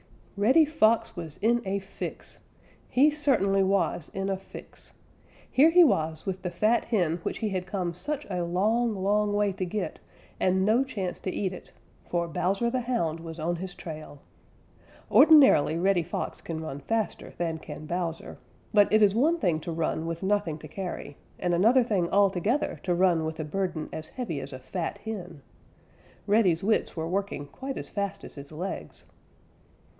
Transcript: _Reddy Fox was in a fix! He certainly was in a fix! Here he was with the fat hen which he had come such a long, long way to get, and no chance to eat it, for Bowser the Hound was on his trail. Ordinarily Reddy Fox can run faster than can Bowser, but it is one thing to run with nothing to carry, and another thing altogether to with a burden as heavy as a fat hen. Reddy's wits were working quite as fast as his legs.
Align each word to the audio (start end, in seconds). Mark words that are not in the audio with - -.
_Reddy 0.43 0.65
Fox 0.65 1.15
was 1.15 1.37
in 1.37 1.61
a 1.63 1.77
fix! 1.77 2.39
He 2.89 3.11
certainly 3.11 3.61
was 3.63 4.09
in 4.15 4.29
a 4.29 4.35
fix! 4.37 4.93
Here 5.51 5.69
he 5.69 5.83
was 5.83 6.25
with 6.25 6.41
the 6.41 6.49
fat 6.49 6.85
hen 6.85 7.17
which 7.21 7.37
he 7.37 7.49
had 7.49 7.67
come 7.67 7.93
such 7.93 8.25
a 8.27 8.41
long, 8.43 8.95
long 8.95 9.31
way 9.33 9.51
to 9.51 9.63
get, 9.63 9.99
and 10.39 10.65
no 10.65 10.83
chance 10.83 11.19
to 11.19 11.31
eat 11.31 11.53
it, 11.53 11.71
for 12.03 12.27
Bowser 12.27 12.71
the 12.71 12.79
Hound 12.81 13.19
was 13.19 13.39
on 13.39 13.57
his 13.57 13.75
trail. 13.75 14.23
Ordinarily 15.11 15.77
Reddy 15.77 16.01
Fox 16.01 16.41
can 16.41 16.59
run 16.61 16.79
faster 16.79 17.33
than 17.37 17.59
can 17.59 17.85
Bowser, 17.85 18.39
but 18.73 18.91
it 18.91 19.03
is 19.03 19.13
one 19.13 19.37
thing 19.37 19.59
to 19.59 19.71
run 19.71 20.07
with 20.07 20.23
nothing 20.23 20.57
to 20.57 20.67
carry, 20.67 21.15
and 21.37 21.53
another 21.53 21.83
thing 21.83 22.09
altogether 22.09 22.79
to 22.81 22.95
with 23.23 23.39
a 23.39 23.43
burden 23.43 23.87
as 23.93 24.07
heavy 24.07 24.39
as 24.41 24.51
a 24.51 24.57
fat 24.57 24.97
hen. 24.99 25.43
Reddy's 26.25 26.63
wits 26.63 26.95
were 26.95 27.07
working 27.07 27.45
quite 27.45 27.77
as 27.77 27.91
fast 27.91 28.23
as 28.23 28.33
his 28.33 28.51
legs. 28.51 29.05